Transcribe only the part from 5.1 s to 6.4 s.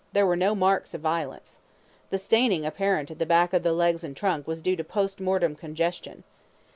MORTEM congestion.